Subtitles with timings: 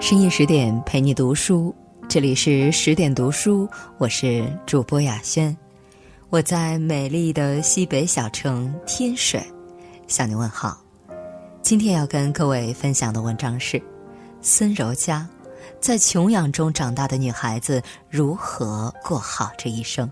[0.00, 1.74] 深夜十点陪你读书，
[2.08, 3.68] 这里是十点读书，
[3.98, 5.56] 我是主播雅轩，
[6.30, 9.42] 我在美丽的西北小城天水
[10.06, 10.78] 向你问好。
[11.62, 13.82] 今天要跟各位分享的文章是
[14.40, 15.28] 孙柔嘉。
[15.80, 20.10] 在穷养中长大的女孩子如何过好这一生？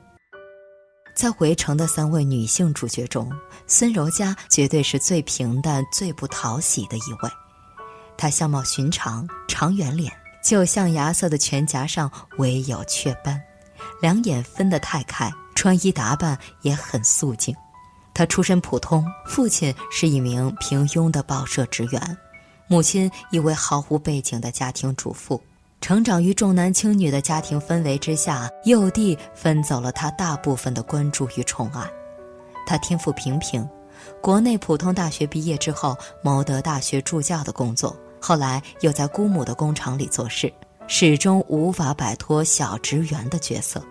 [1.14, 3.30] 在《围城》的三位女性主角中，
[3.66, 7.30] 孙柔嘉绝对是最平淡、最不讨喜的一位。
[8.21, 10.13] 他相貌寻常，长圆脸，
[10.44, 13.40] 就象牙色的全颊上唯有雀斑，
[14.03, 17.57] 两眼分得太开，穿衣打扮也很素净。
[18.13, 22.18] 他出身普通，父亲是一名平庸的报社职员，
[22.68, 25.41] 母亲一位毫无背景的家庭主妇。
[25.80, 31.91] 成长于重男轻女的家庭氛围之下，幼弟分走了他大部分的关注与宠爱。
[32.66, 33.66] 他天赋平平，
[34.20, 40.52] 国内普通大学毕业之后谋得大学助教的工作，后来又在姑母的工厂里做事，
[40.86, 43.82] 始终无法摆脱小职员的角色。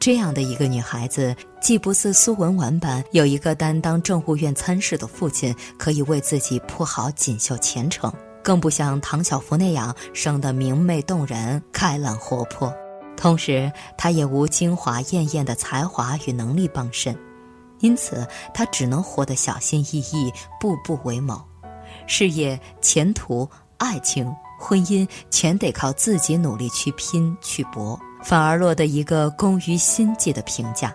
[0.00, 8.12] 这样的一个女孩子，既不似苏文纨般有一个担当政务院参事的父亲，可以为自己铺好锦绣前程。
[8.42, 12.74] 更不像唐晓芙那样生得明媚动人、开朗活泼，
[13.16, 17.16] 同时她也无精华艳艳的才华与能力傍身，
[17.78, 21.40] 因此她只能活得小心翼翼、步步为谋，
[22.06, 30.94] 事业、前途、爱情、婚姻全得靠自己努力去拼去搏，反而落得一个工于心计的评价。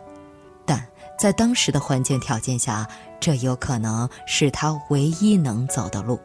[0.66, 0.86] 但
[1.18, 2.88] 在当时的环境条件下，
[3.20, 6.20] 这有可能是他唯一能走的路。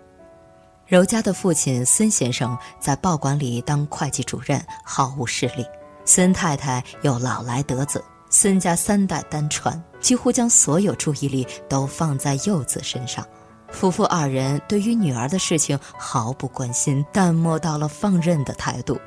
[0.86, 5.64] 柔家的父亲孙先生在报馆里当会计主任，毫无势力。
[6.04, 13.26] 孙太太又老来得子，孙家三代单传，几乎将所有注意力都放在幼子身上。
[13.72, 19.00] 夫妇二人对于女儿的事情毫不关心，淡漠到了放任的态度。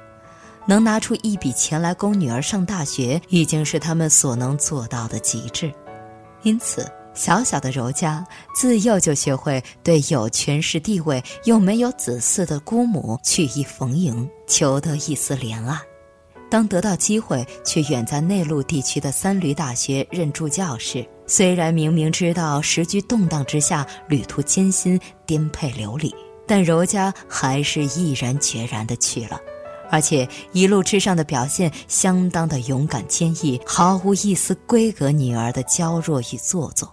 [0.66, 5.72] 能拿出一笔钱来供女儿上大学，已经是他们所能做到的极致。
[6.44, 6.86] 因此。
[7.18, 15.80] 小小的柔家自幼就学会对有权势地位又没有子嗣的姑母曲意逢迎，求得一丝怜爱。
[16.52, 26.14] 当得到机会去远在内陆地区的三闾大学任助教时，虽然明明知道时局动荡之下旅途艰辛、颠沛流离，
[26.48, 29.40] 但柔家还是毅然决然地去了。
[29.92, 36.92] 而且一路之上的表现相当的勇敢坚毅，毫无一丝闺阁女儿的娇弱与做作。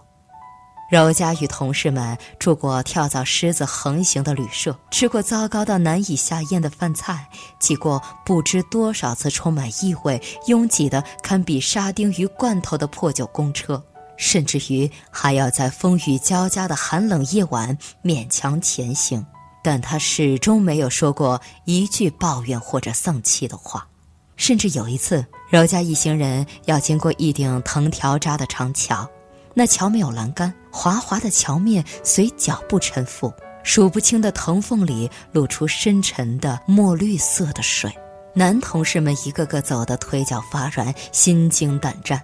[0.91, 7.27] 柔家与同事们住过跳蚤虱子横行的旅社，吃过糟糕到难以下咽的饭菜，
[7.59, 13.83] 挤过不知多少次充满异味、拥挤的堪比沙丁鱼罐头的破旧公车，
[14.17, 19.25] 甚至于还要在风雨交加的寒冷夜晚勉强前行。
[19.63, 23.87] 但他始终没有说过一句抱怨或者丧气的话。
[24.35, 29.09] 甚至有一次，柔家一行人要经过一顶藤条扎的长桥。
[29.53, 33.31] 那桥没有栏杆，滑滑的桥面随脚步沉浮，
[33.63, 37.89] 数不清的藤缝里露出深沉的墨绿色的水。
[38.33, 42.19] 男同事们一个个走得腿脚发软，心惊胆战，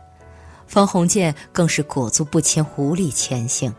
[0.69, 3.73] 方鸿渐更是裹足不前，无力前行。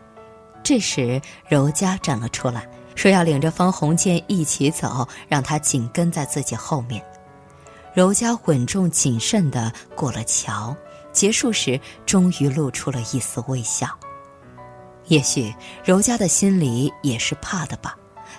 [0.61, 7.01] 这时，柔嘉站了出来，说要领着方鸿渐一起走，让他紧跟在自己后面。
[7.93, 10.75] 柔嘉稳重谨慎地过了桥。
[11.13, 13.87] 结束时，终于露出了一丝微笑。
[15.07, 15.53] 也许
[15.83, 17.95] 柔嘉的心里也是怕的吧，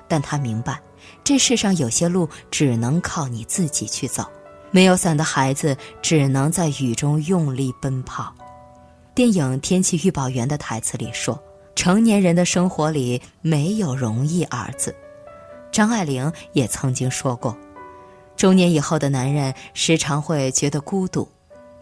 [0.06, 0.78] 但他明白，
[1.24, 4.26] 这世上有些路只能靠你自己去走。
[4.70, 8.34] 没有伞的孩子只能在雨中用力奔跑。
[9.14, 11.38] 电影《天气预报员》的台词里说
[11.76, 14.94] ：“成年人的生活里没有容易二字。”
[15.70, 17.54] 张爱玲也曾经说过
[18.36, 21.28] ：“中年以后的男人时常会觉得孤独。”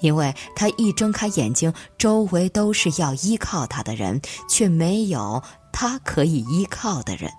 [0.01, 5.41] 因为他一睁开眼睛，周围都是要依靠他的人，却没有
[5.73, 7.31] 他可以依靠的人，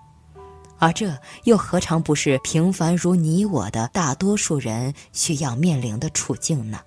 [0.78, 6.80] 而这又何尝不是平凡如你我的大多数人需要面临的处境呢？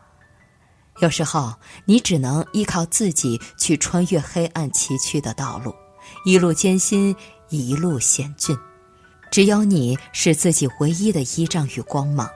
[1.00, 1.52] 有时候，
[1.84, 5.74] 你只能依靠自己去穿越黑暗崎岖的道路，
[6.24, 7.14] 一路艰辛，
[7.48, 8.56] 一路险峻，
[9.30, 12.28] 只有你是自己唯一的依仗与光芒。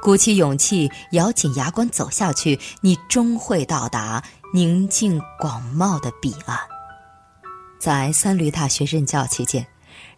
[0.00, 4.20] 鼓起勇气，咬紧牙关走下去，你终会到达
[4.52, 6.58] 宁静广袤的彼岸。
[7.78, 9.64] 在三闾大学任教期间，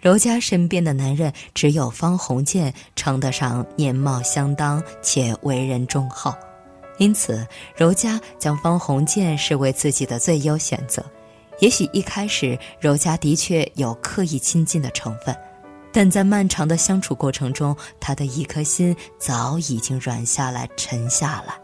[0.00, 6.34] 柔嘉身边的男人只有方鸿渐称得上年貌相当且为人忠厚，
[6.98, 7.46] 因此
[7.76, 11.04] 柔嘉将方鸿渐视为自己的最优选择。
[11.60, 15.34] 也许一开始柔嘉的确有刻意亲近的成分。
[15.92, 21.54] 但在漫长的相处过程中，他的一颗心早已经软下来、沉下来。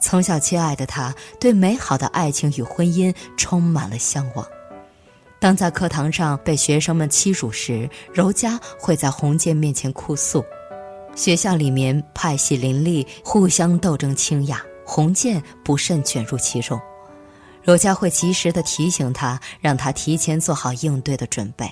[0.00, 4.44] 从小缺爱的他，对美好的爱情与婚姻充满了向往。
[5.40, 10.44] 当在课堂上被学生们欺辱时，柔嘉会在洪建面前哭诉。
[11.18, 14.56] 学校里面派系林立，互相斗争倾轧，
[14.86, 16.80] 洪建不慎卷入其中。
[17.60, 21.68] 柔嘉会及时的提醒他，让他提前做好应对的准备。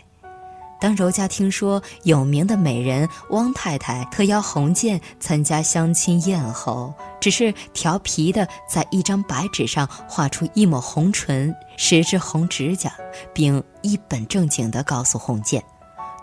[0.81, 12.93] 当柔嘉听说有名的美人汪太太特邀洪建参加相亲宴后，只是调皮的在一张白纸上画出一抹红唇、十只红指甲，
[13.33, 15.63] 并一本正经的告诉洪建，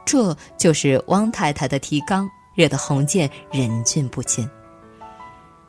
[0.06, 4.50] 这就是汪太太的提纲，惹得洪建忍俊不禁。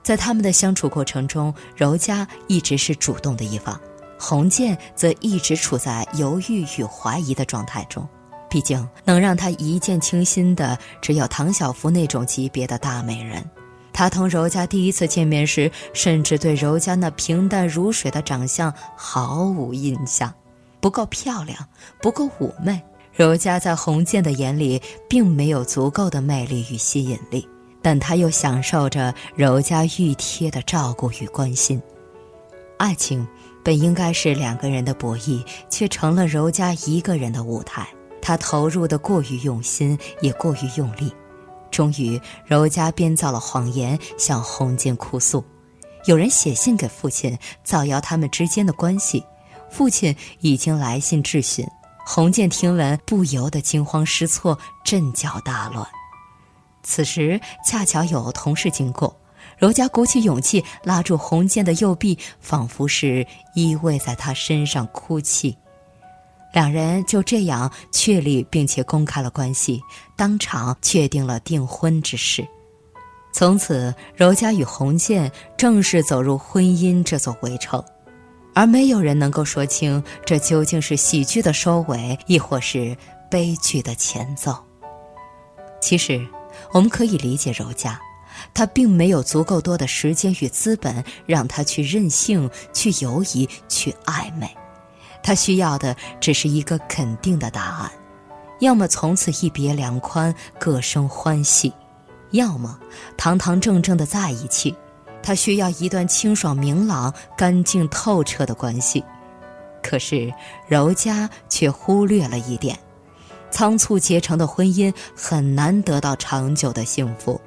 [0.03, 3.81] 在他们的相处过程中，柔嘉一直是主动的一方，
[4.19, 8.07] 洪建则一直处在犹豫与怀疑的状态中。
[8.51, 13.45] 毕竟，能让他一见倾心的只有唐晓芙那种级别的大美人。
[13.93, 20.33] 他同柔嘉第一次见面时，甚至对柔嘉那平淡如水的长相毫无印象，
[20.81, 21.59] 不够漂亮，
[22.03, 22.81] 不够妩媚。
[23.15, 27.49] 柔嘉在洪建的眼里，并没有足够的魅力与吸引力，
[27.81, 31.81] 但他又享受着柔嘉愈贴的照顾与关心。
[32.77, 33.25] 爱情
[33.63, 37.87] 本应该是两个人的博弈，却成了柔嘉一个人的舞台。
[38.21, 41.15] 他投入的过于用心，也过于用力，
[41.71, 45.45] 终于柔嘉编造了谎言，向洪建哭诉。
[46.07, 49.25] 有人写信给父亲，造谣他们之间的关系。
[49.71, 51.65] 父亲已经来信质询。
[52.07, 55.87] 洪建听闻，不由得惊慌失措，阵脚大乱。
[56.83, 59.17] 此时恰巧有同事经过，
[59.57, 65.57] 柔嘉鼓起勇气拉住洪建的右臂，仿佛是依偎在他身上哭泣。
[66.53, 69.81] 两人就这样确立并且公开了关系，
[70.15, 72.47] 当场确定了订婚之事。
[73.33, 77.83] 从此，柔嘉与洪建正式走入婚姻这座围城，
[78.55, 82.97] 而没有人能够说清这究竟是喜剧的收尾，亦或是
[83.31, 84.57] 悲剧的前奏。
[85.81, 86.27] 其实，
[86.73, 88.01] 我们可以理解柔嘉，
[88.55, 94.49] 她并没有足够多的时间与资本让她去任性、去犹疑、去暧昧。
[95.23, 97.91] 他需要的只是一个肯定的答案，
[98.61, 101.73] 要么从此一别两宽，各生欢喜，
[102.33, 102.79] 要么
[103.17, 104.77] 堂堂正正的在一起。
[105.25, 109.03] 他需要一段清爽明朗、干净透彻的关系。
[109.83, 110.33] 可是
[110.69, 112.79] 柔嘉却忽略了一点：
[113.51, 117.41] 仓促结成的婚姻很难得到长久的幸福。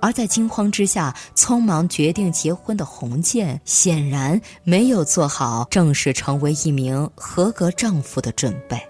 [0.00, 8.80] 而在惊慌之下匆忙决定结婚的洪建，显然没有做好正式成为一名合格丈夫的准备。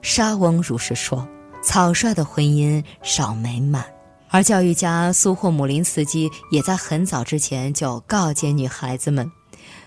[0.00, 1.26] 沙翁如是说
[1.62, 3.84] ：“草率的婚姻少美满。”
[4.30, 9.30] 而教育家苏霍姆林斯基也在很早之前就告诫女孩子们：“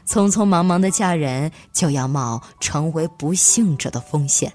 [0.08, 4.52] 匆匆忙忙的嫁人，就要冒成为不幸者的风险。”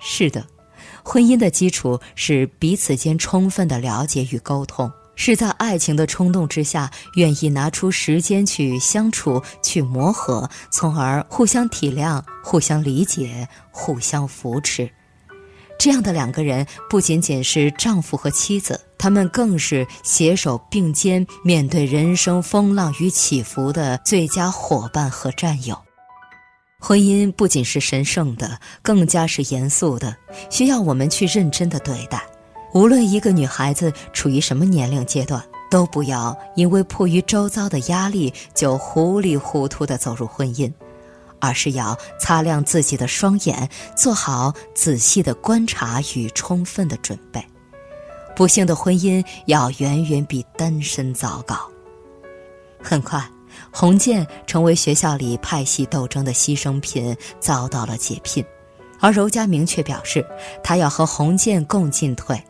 [0.00, 0.46] 是的。
[1.04, 14.88] 婚姻的基础是彼此间充分的了解与沟通，是在爱情的冲动之下，愿意拿出时间去相处、去磨合，从而互相体谅、互相理解、互相扶持。
[15.82, 25.76] 这样的两个人不仅仅是丈夫和妻子，他们更是携手并肩面对人生风浪与起伏的最佳伙伴和战友。
[26.78, 30.16] 婚姻不仅是神圣的，更加是严肃的，
[30.50, 32.22] 需要我们去认真的对待。
[32.72, 40.72] 无论一个女孩子处于什么年龄阶段，都不要因为迫于周遭的压力就糊里糊涂的走入婚姻，
[41.42, 47.44] 而是要擦亮自己的双眼，做好仔细的观察与充分的准备。
[48.36, 51.58] 不幸的婚姻要远远比单身糟糕。
[52.80, 53.28] 很快。
[53.70, 58.44] 洪建成为学校里派系斗争的牺牲品，遭到了解聘，
[58.98, 60.24] 而柔嘉明确表示，
[60.64, 62.42] 他要和洪建共进退，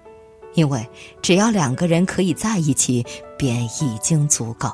[0.54, 0.86] 因为
[1.20, 3.04] 只要两个人可以在一起，
[3.36, 4.70] 便已经足够。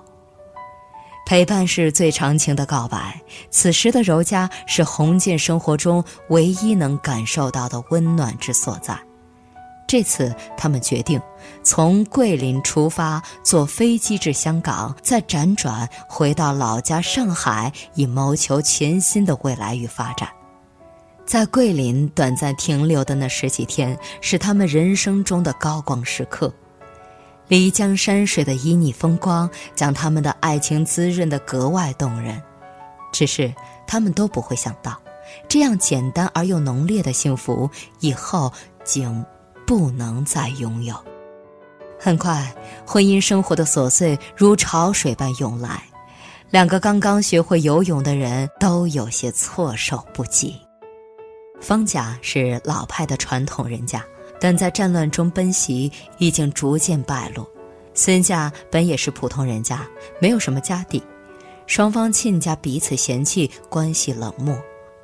[1.28, 3.20] 陪伴是最长情的告白，
[3.50, 8.98] 此时的柔嘉是洪建生活中唯一能感受到的温暖之所在。
[9.86, 11.20] 这次，他们决定
[11.62, 20.30] 从桂林出发，坐飞机至香港，再辗转回到老家上海，以谋求全新的未来与发展。
[21.26, 26.50] 在桂林短暂停留的那十几天，是他们人生中的高光时刻。
[27.48, 32.42] 漓江山水的旖旎风光，将他们的爱情滋润得格外动人。
[33.12, 33.54] 只是，
[33.86, 35.00] 他们都不会想到，
[35.48, 38.52] 这样简单而又浓烈的幸福，以后。
[38.84, 39.22] 竟
[39.66, 40.96] 不能再拥有。
[42.00, 42.54] 很快，
[42.86, 45.82] 婚姻生活的琐碎如潮水般涌来，
[46.48, 50.56] 两个刚刚学会游泳的人都有些措手不及。
[51.60, 54.02] 方家是老派的传统人家，
[54.40, 57.48] 但在战乱中奔袭，已经逐渐败落。
[57.94, 59.86] 孙家本也是普通人家，
[60.20, 61.02] 没有什么家底，
[61.66, 64.56] 双方亲家彼此嫌弃，关系冷漠。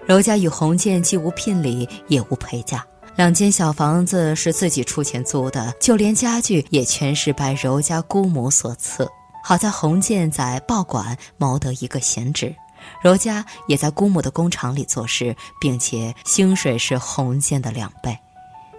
[0.07, 2.87] 柔家与洪建既无聘礼，也无陪嫁。
[3.17, 9.09] 两间小房子是自己出钱租的，就连家具也全是拜柔家姑母所赐。
[9.43, 12.55] 好在洪建在报馆谋得一个闲职，
[13.03, 18.17] 柔家也在姑母的工厂里做事，并且薪水是洪建的两倍。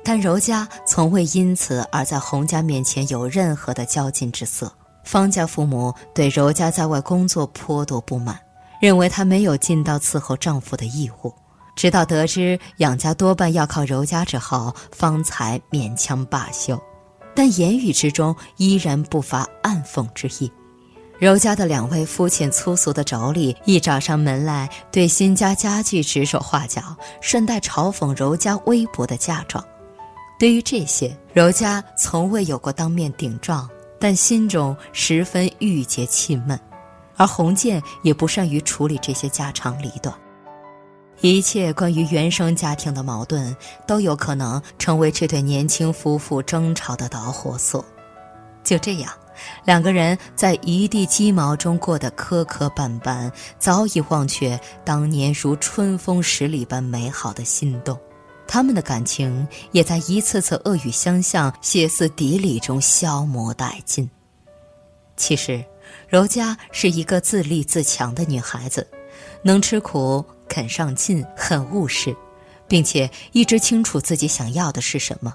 [0.05, 4.71] 但柔家从未因此而在洪家面前有任何的骄矜之色。
[5.03, 8.39] 方家父母对柔家在外工作颇多不满，
[8.79, 11.33] 认为她没有尽到伺候丈夫的义务。
[11.75, 16.79] 直到得知养家多半要靠柔家之后，方才勉强罢休，
[17.35, 20.51] 但言语之中依然不乏暗讽之意。
[21.17, 29.63] 柔家的两位肤浅粗俗的妯娌一找上门来，对新家家具指手画脚，顺带嘲讽柔家微薄的嫁妆。
[30.45, 33.67] 对于这些，柔嘉从未有过当面顶撞，
[33.99, 36.59] 但心中十分郁结气闷，
[37.15, 40.15] 而洪建也不善于处理这些家长里短。
[41.21, 47.83] 一切关于原生家庭的矛盾，都有可能成为这对年轻夫妇争吵的导火索。
[48.63, 49.11] 就这样，
[49.63, 57.99] 两个人在一地鸡毛中过得磕磕绊绊，早已忘却当年如春风十里般美好的心动。
[58.47, 64.09] 他们的感情也在一次次恶语相向、歇斯底里中消磨殆尽。
[65.17, 65.63] 其实，
[66.07, 68.87] 柔嘉是一个自立自强的女孩子，
[69.43, 70.23] 能吃苦。
[70.47, 72.15] 肯上进，很务实，
[72.67, 75.33] 并且一直清楚自己想要的是什么。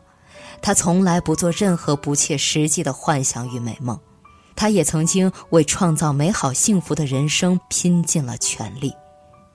[0.62, 3.98] 她从来不做任何不切实际的幻想与美梦。
[4.54, 8.94] 她也曾经为创造美好幸福的人生拼尽了全力，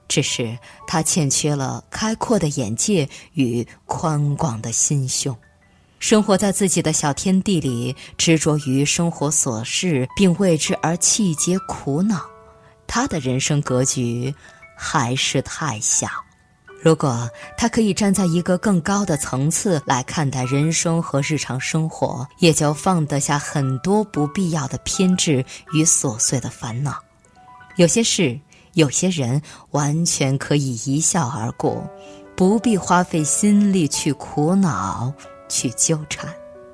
[0.08, 5.36] 只是他欠缺了开阔的眼界与宽广的心胸。
[5.98, 12.24] 生活在自己的小天地里，执着于生活琐事，并为之而气结苦恼。
[12.86, 14.34] 他的人生格局。
[14.78, 16.06] 还是太小。
[16.82, 27.02] 如果他可以站在一个更高的层次来看待人生和日常生活，也就放得下很多不必要的偏执与琐碎的烦恼。
[27.76, 28.38] 有些事，
[28.76, 29.40] 有些人，
[29.70, 31.88] 完全可以一笑而过，
[32.36, 35.10] 不必花费心力去苦恼、
[35.48, 36.30] 去纠缠。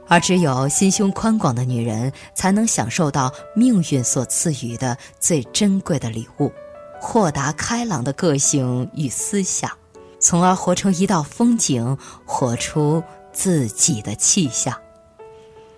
[0.08, 6.52] 而只有心胸宽广的女人，才能享受到命运所赐予的最珍贵的礼物。
[7.00, 9.70] 豁达开朗的个性与思想，
[10.18, 13.00] 从而活成一道风景，活出
[13.32, 14.76] 自己的气象。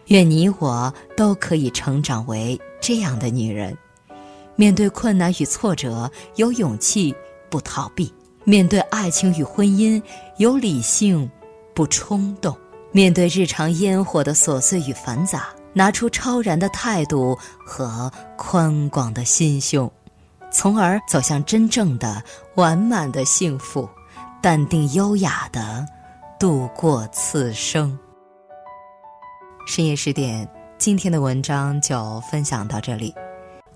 [0.07, 3.77] 愿你我都可以成长为这样的女人：
[4.57, 7.15] 面对困难与挫折，有勇气
[7.51, 8.13] 不逃避；
[8.45, 10.03] 面对爱情与婚姻，
[10.39, 11.31] 有理性
[11.75, 12.53] 不冲动；
[12.93, 19.91] 面对日常烟火的琐碎与繁杂，拿出超然的态度和宽广的心胸。
[20.53, 22.23] 从而走向真正的
[22.55, 23.89] 完满的幸福，
[24.41, 25.85] 淡定优雅的
[26.39, 27.99] 度过此生。
[29.67, 33.13] 深夜十点，今天的文章就分享到这里。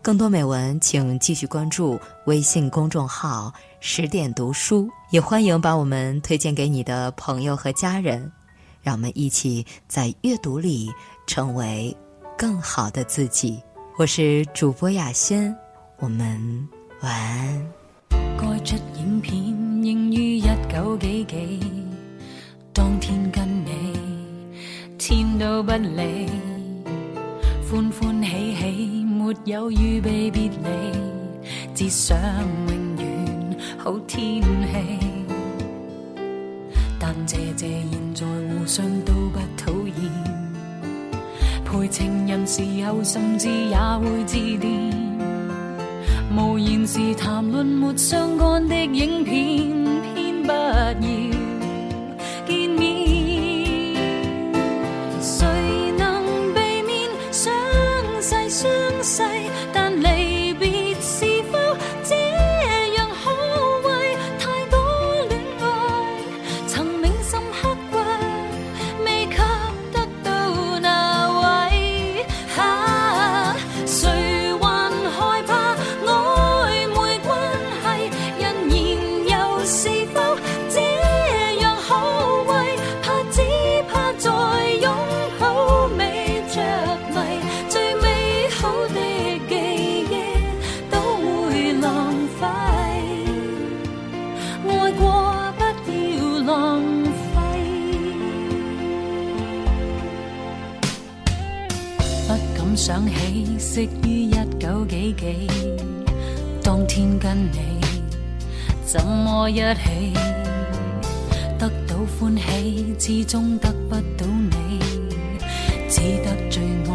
[0.01, 8.31] 更多美文，请继续关注微信公众号“十点读书”，也欢迎把我们推荐给你的朋友和家人。
[8.81, 10.89] 让我们一起在阅读里
[11.27, 11.95] 成为
[12.39, 13.61] 更好的自己。
[13.99, 15.55] 我是主播雅轩。
[15.99, 16.69] 我们
[17.03, 17.73] 晚安。
[18.11, 21.61] 该出影片应于一九几几，
[22.73, 23.99] 当天跟你
[24.97, 26.31] 天都不理，
[27.71, 30.55] 欢欢喜喜没有预备别离，
[31.75, 32.17] 只想
[32.67, 34.47] 永远好天气。
[36.99, 40.11] 但谢谢现在互相都不讨厌，
[41.63, 44.73] 陪情人时候甚至也会致电。
[46.35, 49.85] 无言时谈论没相干的影片，
[50.15, 51.38] 偏不要。
[103.59, 105.49] 起，昔于一九几几，
[106.63, 107.81] 当天跟你
[108.85, 110.15] 怎么一起，
[111.59, 114.79] 得到欢喜，始终得不到你，
[115.89, 116.93] 只得最爱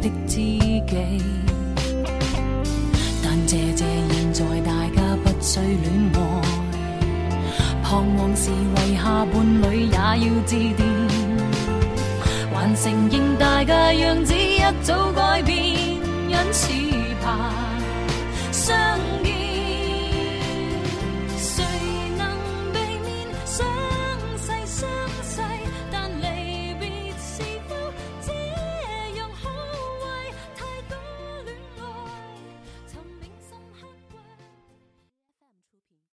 [0.00, 0.84] 的知己。
[3.22, 6.16] 但谢谢现在大家不需恋爱，
[7.82, 10.16] 彷徨时遗下伴侣也要
[10.46, 10.86] 致电。
[12.52, 15.77] 还承认大家样子一早改变，
[16.38, 17.67] 很奇葩。